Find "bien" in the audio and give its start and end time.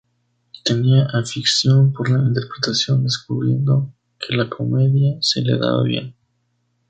5.83-6.15